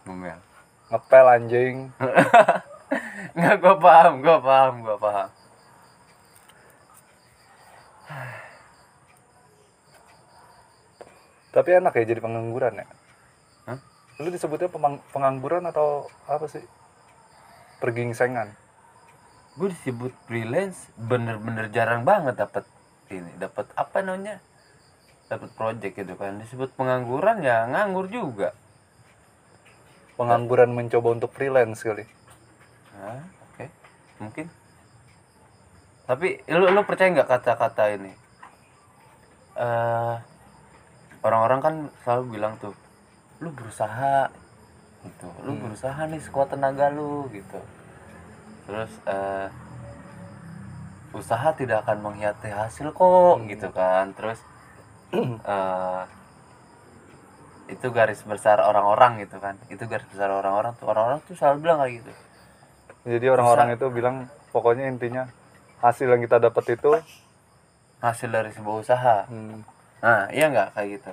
[0.08, 0.38] Ngemel.
[0.88, 1.76] Ngepel anjing.
[3.36, 5.28] Nggak gua paham gua paham gua paham.
[11.50, 12.86] Tapi enak ya jadi pengangguran ya?
[14.20, 14.68] Lu disebutnya
[15.10, 16.62] pengangguran atau apa sih?
[17.80, 18.70] Pergingsengan
[19.58, 22.64] gue disebut freelance bener-bener jarang banget dapat
[23.10, 24.38] ini dapat apa namanya?
[25.26, 26.38] Dapat project gitu kan.
[26.38, 28.54] Disebut pengangguran ya nganggur juga.
[30.14, 32.06] Pengangguran mencoba untuk freelance kali.
[32.94, 33.66] Hah, oke
[34.22, 34.46] mungkin.
[36.06, 38.12] Tapi lu lu percaya nggak kata-kata ini?
[39.58, 40.14] Eh
[41.20, 41.74] orang-orang kan
[42.06, 42.72] selalu bilang tuh
[43.40, 44.28] lu berusaha
[45.00, 45.28] gitu.
[45.44, 45.62] Lu Hmm.
[45.64, 47.60] berusaha nih sekuat tenaga lu gitu.
[48.68, 49.48] Terus eh
[51.10, 53.48] usaha tidak akan mengkhianati hasil kok Hmm.
[53.48, 54.12] gitu kan.
[54.12, 54.38] Terus
[55.56, 56.02] eh
[57.70, 59.56] itu garis besar orang-orang gitu kan.
[59.72, 62.12] Itu garis besar orang-orang tuh orang-orang tuh selalu bilang kayak gitu.
[63.08, 64.16] Jadi orang-orang itu bilang
[64.52, 65.24] pokoknya intinya
[65.80, 66.90] hasil yang kita dapat itu
[68.04, 69.16] hasil dari sebuah usaha.
[69.32, 69.64] Hmm,
[70.04, 70.76] nah iya nggak?
[70.76, 71.10] Kayak gitu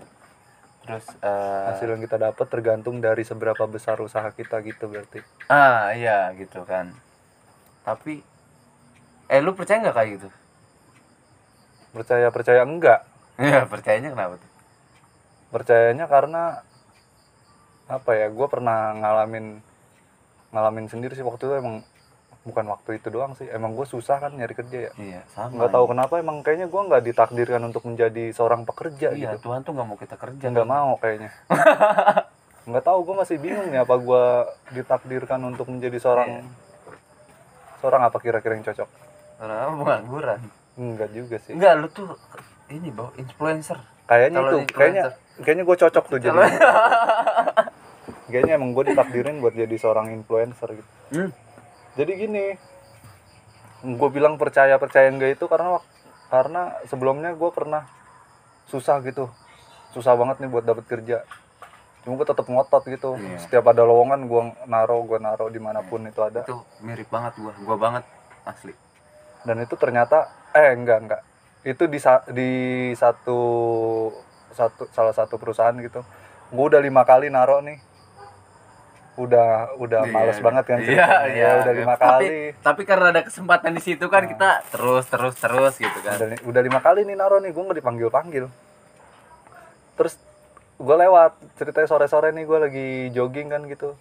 [0.87, 5.19] terus eh hasil yang kita dapat tergantung dari seberapa besar usaha kita gitu berarti.
[5.51, 6.95] Ah iya gitu kan.
[7.83, 8.23] Tapi
[9.27, 10.29] eh lu percaya nggak kayak gitu?
[11.91, 13.03] Percaya percaya enggak?
[13.35, 14.51] Iya percayanya kenapa tuh?
[15.51, 16.63] Percayanya karena
[17.87, 19.63] apa ya gue pernah ngalamin
[20.51, 21.83] ngalamin sendiri sih waktu itu emang
[22.47, 23.45] bukan waktu itu doang sih.
[23.47, 24.91] Emang gue susah kan nyari kerja ya.
[24.95, 29.35] Iya sama nggak tahu kenapa emang kayaknya gue nggak ditakdirkan untuk menjadi seorang pekerja iya
[29.35, 29.51] gitu.
[29.51, 30.45] Tuhan tuh nggak mau kita kerja.
[30.47, 31.31] Nggak mau kayaknya.
[32.67, 34.23] Nggak tahu gue masih bingung nih apa gue
[34.75, 36.43] ditakdirkan untuk menjadi seorang Iya.
[37.79, 38.89] seorang apa kira-kira yang cocok?
[39.39, 40.39] Karena pengangguran
[40.75, 41.55] enggak juga sih.
[41.55, 42.11] Enggak lu tuh
[42.67, 43.79] ini bau influencer.
[44.03, 44.75] Kayaknya itu influencer.
[44.75, 45.03] kayaknya
[45.39, 46.39] kayaknya gue cocok tuh jadi
[48.27, 50.89] kayaknya emang gue ditakdirin buat jadi seorang influencer gitu.
[51.15, 51.31] Hmm.
[51.97, 52.45] Jadi gini
[53.81, 55.81] gue bilang percaya percaya enggak itu karena
[56.29, 57.89] karena sebelumnya gue pernah
[58.67, 59.31] susah gitu.
[59.95, 61.23] Susah banget nih buat dapet kerja.
[62.03, 63.15] Cuma gue tetap ngotot gitu.
[63.17, 63.37] Iya.
[63.41, 66.43] setiap ada lowongan gue naro gue naro di mana pun itu ada.
[66.43, 67.53] Itu mirip banget gua.
[67.63, 68.03] Gua banget
[68.43, 68.73] asli.
[69.47, 71.21] Dan itu ternyata eh enggak enggak.
[71.63, 71.99] Itu di
[72.35, 72.51] di
[72.93, 73.39] satu
[74.51, 76.03] satu salah satu perusahaan gitu.
[76.51, 77.79] Gue udah lima kali naro nih
[79.17, 80.43] udah udah Iya, males iya.
[80.43, 81.25] banget kan iya ceritanya.
[81.27, 82.27] iya Ya, udah lima tapi, kali.
[82.59, 86.15] tapi karena ada kesempatan di situ kan kita terus terus terus gitu kan.
[86.15, 88.45] Udah, udah lima kali nih naro nih gue nggak dipanggil panggil
[89.93, 90.13] terus
[90.75, 93.97] gue lewat ceritanya sore sore nih gue lagi jogging kan gitu.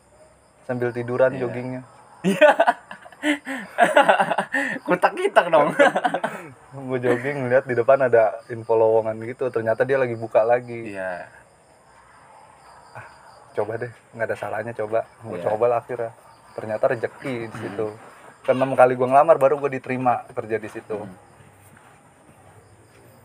[0.62, 1.40] Sambil tiduran Iya.
[1.42, 1.82] joggingnya.
[4.82, 5.72] Kutak kitak dong.
[6.86, 9.48] Gue jogging lihat di depan ada info lowongan gitu.
[9.48, 10.92] Ternyata dia lagi buka lagi.
[10.92, 11.24] Iya
[13.56, 15.08] coba deh nggak ada salahnya coba.
[15.24, 15.44] Gue Iya.
[15.48, 16.12] coba lah akhirnya.
[16.52, 17.86] Ternyata rezeki di situ.
[18.44, 20.98] Keenam kali gue ngelamar baru gue diterima kerja di situ.
[21.00, 21.24] Hmm.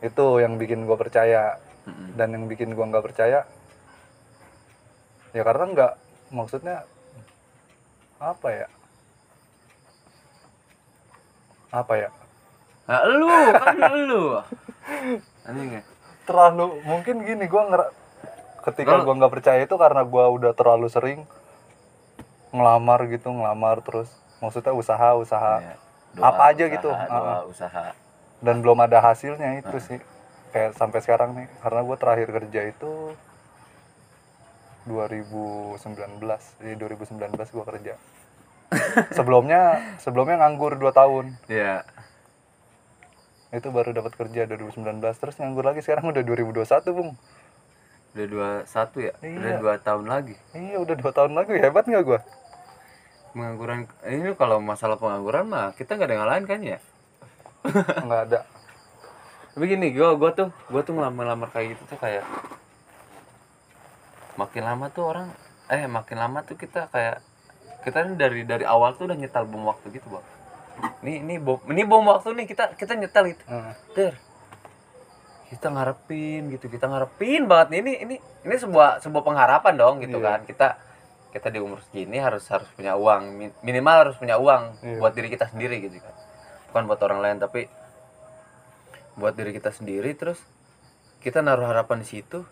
[0.02, 1.62] itu yang bikin gue percaya.
[1.82, 2.14] Mm-mm.
[2.14, 3.42] dan yang bikin gua nggak percaya
[5.34, 5.94] ya karena nggak
[6.30, 6.86] maksudnya
[8.22, 8.68] apa ya?
[11.74, 12.10] Apa ya?
[12.86, 13.26] Nah, lu
[13.58, 14.24] kan lu.
[15.50, 15.84] Anjing ya
[16.22, 17.82] terlalu mungkin gini gua nger
[18.62, 21.20] ketika gua nggak percaya itu karena gua udah terlalu sering
[22.52, 24.12] ngelamar gitu ngelamar terus.
[24.44, 25.76] Maksudnya usaha usaha Iya.
[26.20, 26.90] Apa aja gitu.
[26.92, 27.44] doa Ah.
[27.48, 27.96] usaha.
[28.44, 30.00] Dan belum ada hasilnya itu sih.
[30.52, 33.16] Kayak sampai sekarang nih karena gue terakhir kerja itu
[34.84, 35.80] 2019
[36.60, 37.94] jadi 2019 gue kerja.
[39.18, 41.26] Sebelumnya sebelumnya nganggur 2 tahun.
[41.48, 41.84] Iya.
[43.52, 47.16] Itu baru dapat kerja 2019 terus nganggur lagi sekarang udah 2021 bung
[48.12, 49.14] udah dua satu ya?
[49.18, 49.60] Udah Iya.
[49.60, 50.36] dua tahun lagi?
[50.52, 51.54] Iya udah dua tahun lagi.
[51.56, 52.20] Hebat nggak gue
[53.32, 56.80] pengangguran ini kalau masalah pengangguran mah kita nggak ada yang lain kan ya?
[58.04, 58.40] Nggak ada.
[59.56, 62.28] Begini gua gua tuh gua tuh ngelamar-lamar kayak gitu tuh kayak
[64.36, 65.28] makin lama tuh orang
[65.68, 67.20] eh makin lama tuh kita kayak
[67.84, 70.26] kita ini dari dari awal tuh udah nyetal bom waktu gitu bang.
[71.04, 73.44] Ini ini bom ini bom waktu nih kita kita nyetal gitu.
[73.48, 73.74] Heeh.
[73.96, 74.14] ter
[75.52, 77.68] kita ngarepin gitu kita ngarepin banget.
[77.76, 78.16] Nih ini ini
[78.48, 80.26] ini sebuah sebuah pengharapan dong gitu Iya.
[80.26, 80.40] kan.
[80.48, 80.68] Kita
[81.32, 83.22] kita di umur segini harus harus punya uang.
[83.36, 84.98] Min- minimal harus punya uang Iya.
[84.98, 86.16] buat diri kita sendiri gitu kan.
[86.72, 87.68] Bukan buat orang lain tapi
[89.20, 90.16] buat diri kita sendiri.
[90.16, 90.40] Terus
[91.20, 92.48] kita naruh harapan di situ.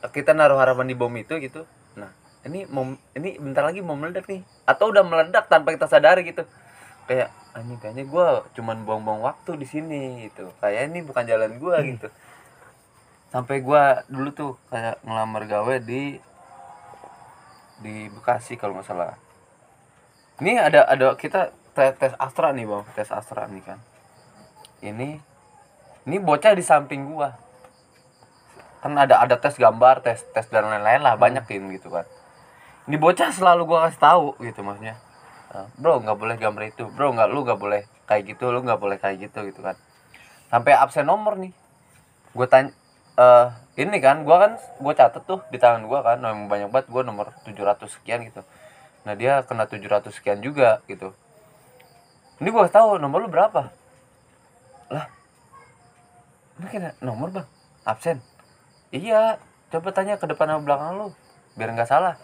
[0.00, 1.68] Kita naruh harapan di bom itu gitu.
[1.92, 2.08] Nah
[2.42, 4.40] ini mau ini bentar lagi mau meledak nih.
[4.64, 6.48] Atau udah meledak tanpa kita sadari gitu
[7.06, 8.26] kayak anjing kayaknya gue
[8.58, 10.50] cuman buang-buang waktu di sini gitu.
[10.60, 12.08] Kayak ini bukan jalan gue gitu.
[13.32, 16.18] Sampai gue dulu tuh kayak ngelamar gawe di
[17.80, 19.16] di Bekasi kalau nggak salah.
[20.40, 22.84] Ini ada ada kita tes, tes Astra nih bang.
[22.92, 23.78] Tes Astra nih kan.
[24.84, 25.20] Ini
[26.06, 27.32] ini bocah di samping gua.
[28.84, 32.04] Kan ada ada tes gambar tes tes dan lain-lain lah banyak tim gitu kan.
[32.86, 34.96] Ini bocah selalu gua kasih tahu gitu maksudnya.
[34.96, 35.05] "Eh,
[35.80, 36.84] bro nggak boleh gambar itu.
[36.92, 39.76] Bro nggak lu nggak boleh kayak gitu lu nggak boleh kayak gitu gitu kan.
[40.52, 41.52] Sampai absen nomor nih.
[42.36, 42.74] Gue tanya
[43.16, 43.48] eh
[43.80, 47.00] ini kan gua kan gue catet tuh di tangan gua kan memang banyak banget gua
[47.00, 48.44] nomor 700 sekian gitu.
[49.08, 51.16] Nah dia kena 700 sekian juga gitu.
[52.44, 53.72] Ini gua tahu nomor lu berapa.
[54.92, 55.06] Lah
[56.60, 57.48] ini kena nomor bang.
[57.88, 58.20] Absen.
[58.92, 59.40] Iya
[59.72, 61.06] coba tanya ke depan sama belakang lu
[61.56, 62.20] biar nggak salah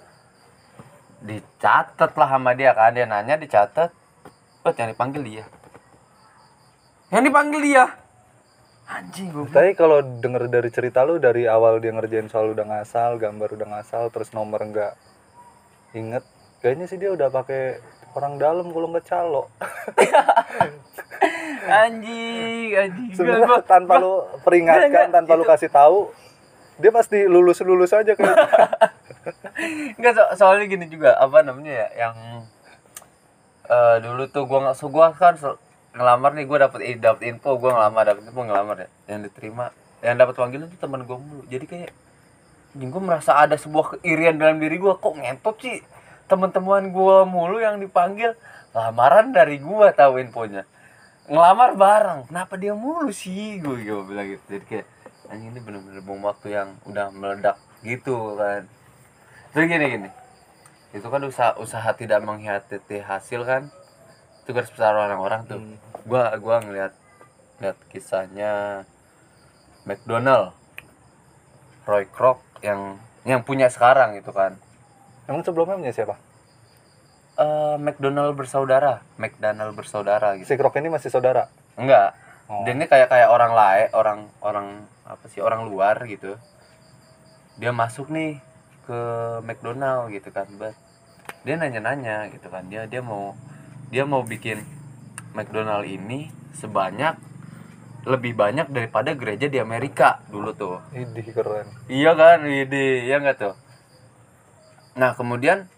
[1.22, 3.90] dicatat lah sama dia kan dia nanya dicatat.
[4.60, 5.44] Bet yang dipanggil dia.
[7.08, 7.84] Yang dipanggil dia?
[8.84, 13.16] Anjing gue Tapi kalau denger dari cerita lu dari awal dia ngerjain soal udah ngasal,
[13.16, 14.98] gambar udah ngasal, terus nomor enggak
[15.92, 16.24] inget,
[16.58, 17.78] kayaknya sih dia udah pakai
[18.12, 19.48] orang dalam kalau nggak calo.
[21.82, 23.08] anjing anjing.
[23.08, 25.98] Gua- Sebenarnya gua- tanpa lu peringatkan, Enggak, enggak, tanpa lu kasih tahu,
[26.76, 28.36] dia pasti lulus lulus aja kayak.
[29.98, 32.16] Enggak so soalnya gini juga apa namanya ya yang
[33.70, 35.60] eh dulu tuh gua nggak so gua kan so-
[35.94, 39.70] ngelamar nih gua dapet dapet info gua ngelamar dapet info ngelamar ya yang diterima
[40.02, 41.42] yang dapat panggilan tuh teman gua mulu.
[41.46, 41.90] Jadi kayak
[42.90, 45.78] gua merasa ada sebuah keirian dalam diri gua kok ngentot sih
[46.26, 48.34] teman-teman gua mulu yang dipanggil?
[48.72, 50.64] Lamaran dari gua tahu infonya.
[51.30, 52.20] Ngelamar bareng.
[52.26, 53.62] Kenapa dia mulu sih?
[53.62, 54.58] Gue gue bilang gitu.
[54.58, 54.86] Jadi kayak
[55.30, 57.56] anjing ini bener-bener bom waktu yang udah meledak
[57.86, 58.66] gitu kan
[59.52, 60.10] terus gini gini
[60.92, 63.68] itu kan usaha usaha tidak mengkhianati hasil kan
[64.42, 65.76] itu garis besar orang-orang tuh Hmm.
[66.02, 66.92] gua gua ngeliat
[67.56, 68.82] ngeliat kisahnya
[69.82, 70.52] McDonald
[71.82, 74.58] Roy Kroc yang yang punya sekarang gitu kan
[75.24, 76.18] Emang sebelumnya punya siapa?
[77.32, 81.48] eh McDonald bersaudara McDonald bersaudara gitu Si Krok ini masih saudara.
[81.74, 82.66] enggak Oh.
[82.66, 84.66] dia ini kayak kayak orang lain orang orang
[85.04, 86.36] apa sih orang luar gitu
[87.54, 88.42] dia masuk nih
[88.86, 89.00] ke
[89.46, 90.74] McDonald gitu kan but
[91.42, 93.34] dia nanya-nanya gitu kan dia dia mau
[93.90, 94.62] dia mau bikin
[95.34, 97.16] McDonald ini sebanyak
[98.02, 101.70] lebih banyak daripada gereja di Amerika dulu tuh Idih keren.
[101.86, 103.54] Iya kan, ide, ya nggak tuh.
[104.98, 105.70] Nah kemudian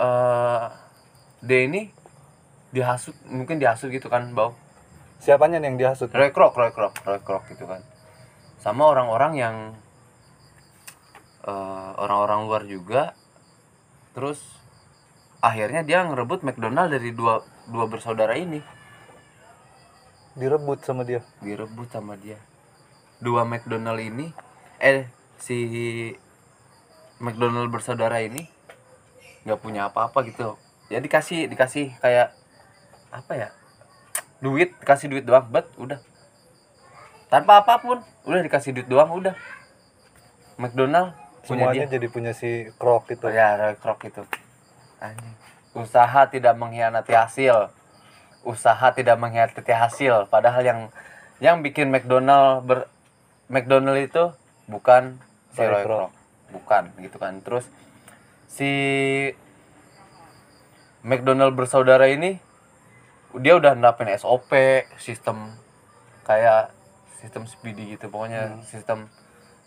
[0.00, 0.64] eh
[1.44, 1.92] dia ini
[2.72, 4.56] dihasut, mungkin dihasut gitu kan, bau.
[5.20, 6.08] Siapanya yang dihasut?
[6.12, 7.84] Roy Kroc, Roy Kroc gitu kan.
[8.56, 9.56] Sama orang-orang yang
[11.46, 13.02] eh, orang-orang luar juga.
[14.12, 14.40] Terus
[15.40, 18.60] akhirnya dia ngerebut McDonald dari dua dua bersaudara ini,
[20.36, 21.24] Direbut sama dia.
[21.40, 22.36] direbut sama dia.
[23.24, 24.28] Dua McDonald ini,
[24.76, 25.08] eh
[25.40, 25.56] si
[27.16, 28.44] McDonald bersaudara ini
[29.48, 30.60] nggak punya apa-apa gitu.
[30.92, 32.36] Ya dikasih dikasih kayak
[33.08, 33.48] apa ya?
[34.44, 35.96] Duit, dikasih duit doang, bet udah.
[37.32, 39.32] Tanpa apa pun, udah dikasih duit doang udah.
[40.60, 41.94] McDonald punya Semuanya dia.
[41.98, 43.26] jadi punya si Krok itu.
[43.26, 44.22] Oh, ya, Kroc itu.
[44.98, 45.34] Anjing.
[45.72, 47.70] Usaha tidak mengkhianati hasil.
[48.42, 50.26] Usaha tidak mengkhianati hasil.
[50.26, 50.80] Padahal yang
[51.38, 52.90] yang bikin McDonald ber
[53.46, 54.34] McDonald itu
[54.66, 55.22] bukan
[55.54, 55.86] si Roy.
[55.86, 56.10] Kroc.
[56.50, 57.38] Bukan gitu kan.
[57.46, 57.70] Terus
[58.50, 58.70] si
[61.06, 62.42] McDonald bersaudara ini
[63.36, 64.50] dia udah nerapin SOP,
[64.98, 65.54] sistem
[66.26, 66.74] kayak
[67.20, 69.06] sistem speedy gitu pokoknya sistem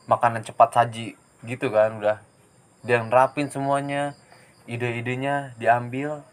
[0.06, 2.18] makanan cepat saji gitu kan udah.
[2.84, 4.16] Dia nerapin semuanya
[4.68, 6.24] ide-idenya diambil.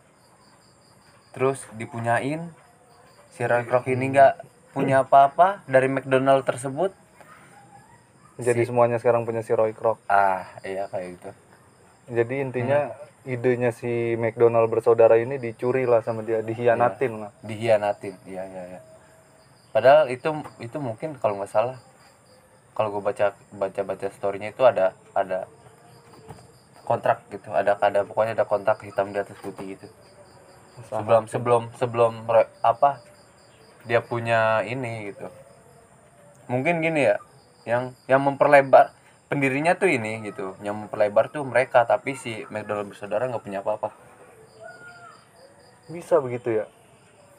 [1.37, 2.49] Terus dipunyain
[3.37, 4.35] si Roy Kroc ini nggak
[4.73, 6.93] punya apa-apa dari McDonald tersebut.
[8.37, 10.01] Jadi semuanya sekarang punya si Roy Krok.
[10.09, 11.31] ah iya kayak gitu.
[12.13, 12.93] Jadi intinya
[13.27, 17.31] idenya si McDonald bersaudara ini dicuri lah sama dia, dihianatin lah.
[17.43, 18.15] dihianatin.
[18.29, 18.81] Iya iya iya.
[19.75, 20.31] Padahal itu
[20.63, 21.77] itu mungkin kalau nggak salah
[22.77, 25.49] kalau gue baca baca baca storynya itu ada ada
[26.85, 27.49] kontrak gitu.
[27.51, 29.89] Ada ada pokoknya ada kontrak hitam di atas putih gitu.
[30.93, 33.01] Sebelum sebelum sebelum re- apa
[33.89, 35.27] dia punya ini gitu.
[36.53, 37.17] Mungkin gini ya
[37.65, 38.93] yang yang memperlebar
[39.33, 40.55] pendirinya tuh ini gitu.
[40.61, 43.91] Yang memperlebar tuh mereka tapi si McDonald bersaudara nggak punya apa-apa.
[45.89, 46.67] Bisa begitu ya?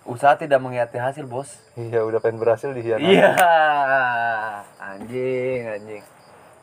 [0.07, 1.51] Usaha tidak mengkhianati hasil bos.
[1.75, 3.11] Iya, udah pengen berhasil dihianatin.
[3.11, 3.31] iya.
[4.79, 6.03] Anjing anjing.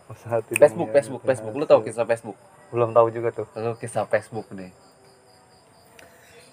[0.08, 1.52] Usaha tidak Facebook Facebook Facebook.
[1.52, 1.84] Lu hasil.
[1.84, 2.36] kisah Facebook?
[2.72, 3.46] Belum tahu juga tuh.
[3.54, 4.72] Lu kisah Facebook nih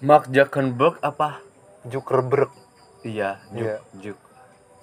[0.02, 1.38] Mark Zuckerberg apa?
[1.86, 2.50] Zuckerberg.
[3.02, 3.76] Iya Juk, Iya.
[3.98, 4.18] Juk.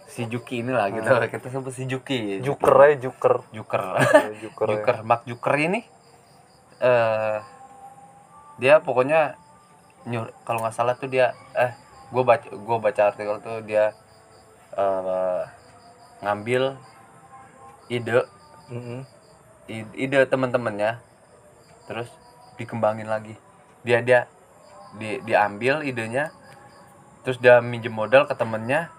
[0.10, 2.42] si Juki ini lah gitu kita sebut si Juki.
[2.42, 3.46] Juker ya Juker.
[3.54, 3.84] Juker.
[4.02, 4.68] Iya, Juker.
[4.74, 5.86] Juker Mark Juker ini
[6.80, 7.38] eh
[8.58, 9.36] dia pokoknya
[10.08, 11.72] nyur kalau nggak salah tuh dia eh
[12.10, 13.94] gue baca gue baca artikel tuh dia
[14.74, 15.42] eh
[16.26, 16.76] ngambil
[17.90, 18.26] ide.
[18.70, 19.02] Mm-mm.
[19.66, 21.02] i- ide teman-temannya
[21.90, 22.10] terus
[22.58, 23.34] dikembangin lagi.
[23.82, 24.30] Dia dia
[24.98, 26.34] di, diambil idenya
[27.26, 28.90] terus dia minjem modal ke temennya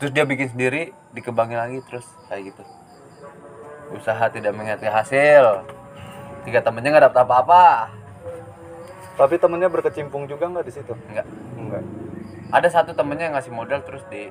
[0.00, 2.62] terus dia bikin sendiri dikembangin lagi terus kayak gitu.
[3.96, 5.64] Usaha tidak mengkhianati hasil.
[6.44, 7.64] Tiga temennya nggak dapat apa-apa
[9.14, 10.92] tapi temennya berkecimpung juga nggak di situ?
[11.10, 11.26] Nggak.
[11.58, 11.84] Enggak
[12.54, 14.30] ada satu temennya yang ngasih modal terus di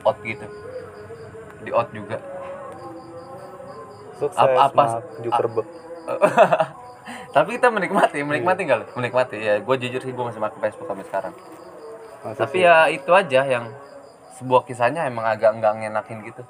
[0.00, 0.46] out gitu.
[1.60, 2.16] Di out juga.
[4.16, 5.68] Sukses Apa- apa- Zuckerberg
[7.36, 9.54] tapi kita menikmati menikmati nggak lo menikmati ya.
[9.60, 11.34] Gue jujur sih gue masih pakai Facebook sampai sekarang.
[12.24, 12.66] Masa tapi sih?
[12.66, 13.68] ya itu aja yang
[14.40, 16.42] sebuah kisahnya emang agak nggak ngenakin gitu.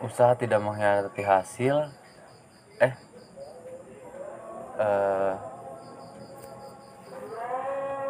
[0.00, 1.92] Usaha tidak mengkhianati hasil.
[2.80, 2.92] Eh
[4.80, 5.34] eh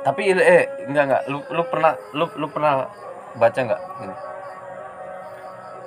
[0.04, 1.22] tapi eh enggak enggak.
[1.32, 2.86] Lu lu pernah lu lu pernah
[3.34, 4.14] baca nggak ini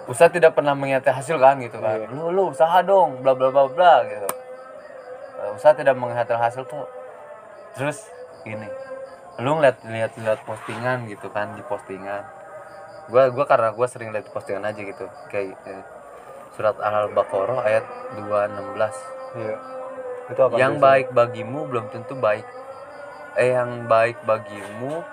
[0.08, 2.00] usaha tidak pernah mengkhianati hasil kan gitu kan?
[2.00, 2.08] Iya.
[2.16, 4.28] lu lu usaha dong bla bla bla bla gitu.
[5.38, 6.88] Eh, usaha tidak mengkhianati hasil tuh.
[7.76, 8.08] Terus
[8.48, 8.68] gini.
[9.44, 12.24] Lu ngeliat lihat lihat postingan gitu kan di postingan.
[13.12, 15.06] Gua gua karena gua sering lihat postingan aja gitu.
[15.28, 15.84] Kayak eh,
[16.56, 17.86] surat al baqarah ayat
[18.18, 19.56] 216 iya.
[20.28, 22.44] Itu apa yang baik bagimu belum tentu baik
[23.38, 25.06] eh yang baik bagimu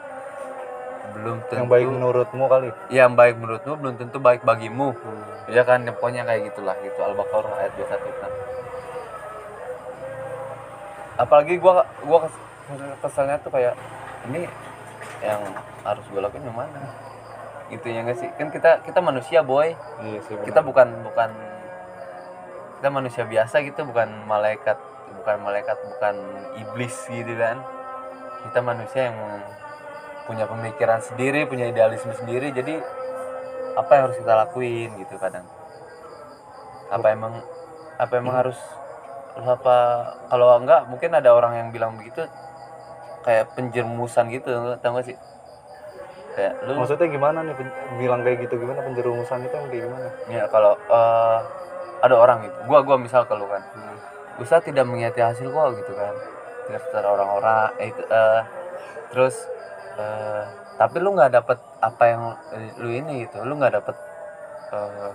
[1.14, 2.68] belum tentu yang baik menurutmu kali?
[2.90, 4.96] Yang baik menurutmu belum tentu baik bagimu.
[4.96, 5.22] Hmm.
[5.52, 6.98] ya kan pokoknya kayak gitulah gitu.
[7.04, 8.32] Al baqarah ayat 21 kan
[11.14, 12.42] apalagi gua gua kes-
[12.98, 13.78] keselnya tuh kayak
[14.26, 14.50] ini
[15.22, 15.40] yang
[15.87, 16.80] harus gua lakuin yang mana?
[17.70, 18.28] Gitu ya nggak sih?
[18.34, 19.76] Kan kita kita manusia boy.
[20.02, 20.46] Iya sih benar.
[20.50, 21.30] kita bukan bukan
[22.80, 24.76] kita manusia biasa gitu bukan malaikat
[25.16, 26.16] bukan malaikat bukan
[26.60, 27.56] iblis gitu kan
[28.44, 29.18] kita manusia yang
[30.24, 32.80] punya pemikiran sendiri punya idealisme sendiri jadi
[33.76, 35.44] apa yang harus kita lakuin gitu kadang.
[36.88, 37.42] Apa emang
[37.98, 38.59] apa emang harus
[39.35, 39.76] apa
[40.30, 42.24] kalau enggak mungkin ada orang yang bilang begitu
[43.26, 45.18] kayak penjermusan gitu tau gak sih?
[46.35, 50.09] Kayak lu maksudnya gimana nih pen- bilang kayak gitu gimana penjerumusan itu yang kayak gimana?
[50.30, 51.38] Ya kalau eh,
[52.04, 53.96] ada orang gitu, gua gua misal kalau kan, Hmm.
[54.42, 56.12] usaha tidak mengkhianati hasil gua gitu kan,
[56.68, 58.42] secara orang-orang, eh, itu, eh,
[59.12, 59.37] terus
[60.00, 60.42] eh,
[60.81, 62.22] tapi lu nggak dapet apa yang
[62.57, 63.96] eh, lu ini gitu, lu nggak dapet
[64.72, 65.12] eh,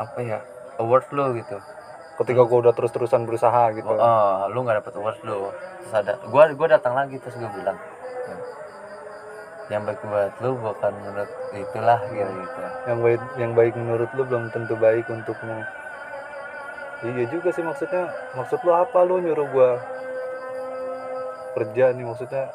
[0.00, 0.38] apa ya
[0.80, 1.60] award lu gitu,
[2.24, 3.90] ketika gua udah terus-terusan berusaha gitu.
[3.90, 5.52] Oh, lu nggak dapet award lu,
[5.84, 7.76] terus ada, gua gua datang lagi terus gua bilang,
[9.70, 12.60] yang baik buat lu bukan menurut itulah gitu gitu.
[12.90, 15.62] yang baik yang baik menurut lu belum tentu baik untukmu
[17.00, 18.98] iya juga sih maksudnya maksud lu apa?
[19.02, 19.70] Lu nyuruh gua
[21.50, 22.52] kerja nih maksudnya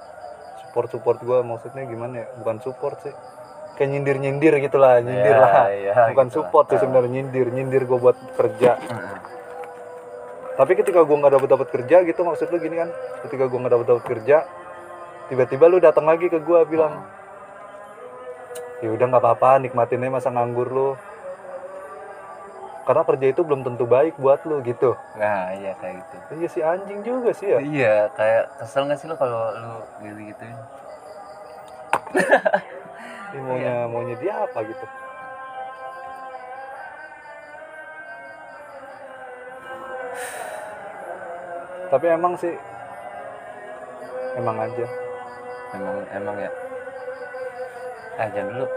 [0.62, 2.28] support support gua maksudnya gimana ya?
[2.38, 3.14] Bukan support sih
[3.76, 5.68] kayak nyindir nyindir gitulah nyindir Ya, lah.
[5.68, 6.82] ya, bukan gitu support sih lah.
[6.86, 8.78] sebenarnya nyindir nyindir gua buat kerja.
[10.56, 12.90] Tapi ketika gua nggak dapat dapat kerja gitu maksud lu gini kan
[13.28, 14.38] ketika gua nggak dapat dapat kerja
[15.26, 17.02] tiba-tiba lu datang lagi ke gua bilang
[18.80, 20.90] ya udah nggak apa-apa nikmatin aja masa nganggur lu
[22.86, 26.16] karena kerja itu belum tentu baik buat lu gitu Nah, iya kayak gitu.
[26.38, 29.74] iya sih anjing juga sih ya Iya, kayak kesel gak sih lo kalau lu
[30.06, 30.58] gitu gituin?
[33.34, 34.86] Ini maunya maunya dia apa gitu
[41.86, 42.54] tapi emang sih
[44.36, 44.86] emang aja
[45.76, 46.52] Emang emang ya.
[48.32, 48.68] Jangan dulu.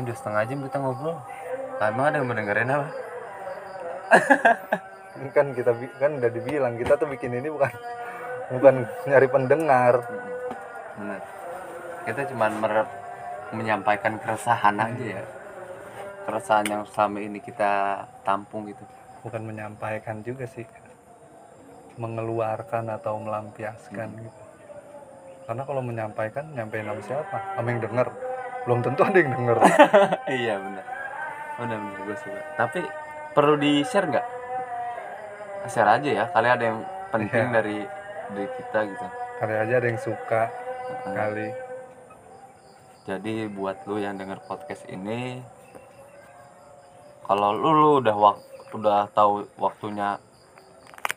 [0.00, 1.20] Ini udah setengah jam kita ngobrol.
[1.76, 2.88] Nah, emang ada yang mendengarin apa?
[5.20, 7.68] ini kan kita kan udah dibilang kita tuh bikin ini bukan
[8.48, 8.74] bukan
[9.04, 10.00] nyari pendengar
[10.96, 11.20] Bener.
[12.08, 12.88] Kita cuma mer-
[13.52, 15.24] menyampaikan keresahan aja ya.
[16.24, 18.80] Keresahan yang selama ini kita tampung gitu.
[19.20, 20.64] bukan menyampaikan juga sih
[22.00, 24.40] mengeluarkan atau melampiaskan gitu
[25.44, 28.08] karena kalau menyampaikan nyampein sama siapa sama yang denger
[28.62, 29.56] belum tentu ada yang denger.
[30.40, 30.84] Iya benar.
[31.56, 32.40] Benar benar gue suka.
[32.56, 32.80] Tapi
[33.30, 34.26] perlu di share nggak?
[35.66, 36.78] Share aja ya kali ada yang
[37.10, 37.54] penting Iya.
[37.54, 37.78] dari
[38.30, 39.06] dari kita gitu.
[39.36, 41.14] Kali aja ada yang suka Heeh.
[41.14, 41.48] kali.
[43.04, 45.40] Jadi buat lu yang denger podcast ini
[47.24, 48.36] kalau lu, lu udah wak
[48.70, 50.18] udah tahu waktunya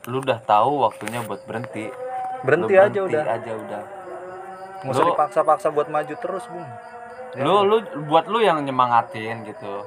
[0.06, 1.88] lu udah tahu waktunya buat berhenti.
[2.44, 3.24] Berhenti Lu aja udah.
[3.26, 3.84] aja udah.
[4.84, 6.68] Nggak usah dipaksa-paksa buat maju terus bung
[7.34, 9.82] lu lu buat lu yang nyemangatin gitu.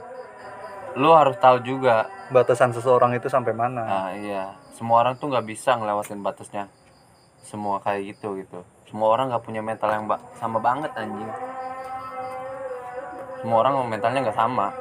[0.98, 2.10] Lu harus tahu juga.
[2.34, 3.86] Batasan seseorang itu sampai mana.
[3.86, 4.58] Nah iya.
[4.74, 6.66] Semua orang tuh nggak bisa ngelewatin batasnya.
[7.46, 8.66] Semua kayak gitu gitu.
[8.90, 11.30] Semua orang nggak punya mental yang ba- sama banget anjing.
[13.38, 14.74] Semua orang mentalnya nggak sama.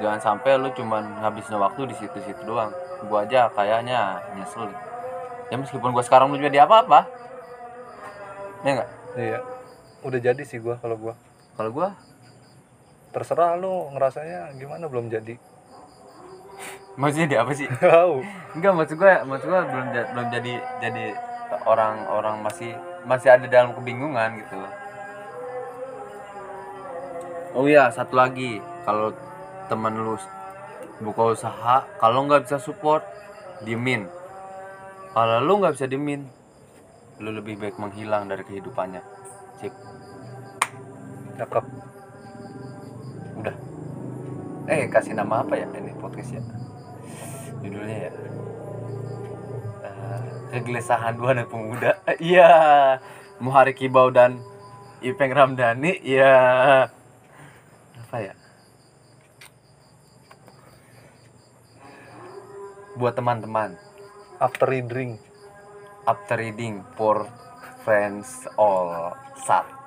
[0.00, 2.72] Jangan sampai lu cuman ngabisin waktu di situ-situ doang.
[3.04, 4.72] Gua aja kayaknya nyesel.
[5.52, 7.04] Ya meskipun gua sekarang belum jadi apa-apa.
[8.64, 8.90] Ya nggak?
[9.14, 9.53] Iya
[10.04, 11.14] udah jadi sih gua kalau gua
[11.56, 11.88] kalau gua
[13.10, 15.38] terserah lu ngerasanya gimana belum jadi
[16.94, 18.22] maksudnya di apa sih tahu
[18.54, 21.04] Enggak maksud gue maksud gue belum belum jadi jadi
[21.66, 22.70] orang-orang masih
[23.04, 24.56] masih ada dalam kebingungan gitu.
[27.54, 28.58] Oh iya, satu lagi.
[28.82, 29.14] Kalau
[29.70, 30.18] teman lu
[30.98, 33.06] buka usaha, kalau nggak bisa support,
[33.62, 34.10] diemin.
[35.14, 36.26] Kalau lu nggak bisa diemin,
[37.22, 39.02] lu lebih baik menghilang dari kehidupannya.
[39.60, 39.74] Sip,
[41.38, 41.64] cakep
[43.38, 43.56] udah.
[44.70, 46.42] Eh, kasih nama apa ya ini podcast ya?
[47.60, 48.12] Judulnya ya.
[49.84, 50.20] Eh,
[50.54, 52.00] kegelisahan dua anak pemuda.
[52.22, 52.50] Iya.
[53.42, 54.38] Muhari Kibau dan
[55.02, 56.00] Ipeng Ramdhani.
[56.00, 56.36] Iya.
[58.06, 58.34] Apa ya?
[62.94, 63.74] Buat teman-teman,
[64.38, 65.18] after reading
[66.06, 67.26] after reading for
[67.84, 69.14] friends all
[69.46, 69.83] sat.